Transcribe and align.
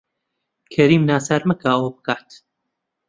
کەریم 0.73 1.03
ناچار 1.09 1.41
مەکە 1.49 1.67
ئەوە 1.71 1.89
بکات. 1.95 2.29